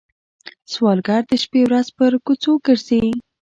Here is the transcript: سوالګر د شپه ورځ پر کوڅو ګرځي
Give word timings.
سوالګر 0.71 1.21
د 1.29 1.31
شپه 1.43 1.59
ورځ 1.67 1.87
پر 1.97 2.11
کوڅو 2.25 2.53
ګرځي 2.65 3.01